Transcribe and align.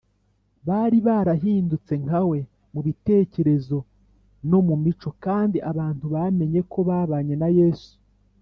bari 0.67 0.97
barahindutse 1.07 1.93
nka 2.03 2.21
we 2.29 2.39
mu 2.73 2.81
bitekerezo 2.87 3.77
no 4.49 4.59
mu 4.67 4.75
mico, 4.83 5.09
kandi 5.25 5.57
abantu 5.71 6.05
bamenye 6.15 6.59
ko 6.71 6.79
babanye 6.89 7.35
na 7.43 7.49
yesu 7.59 7.91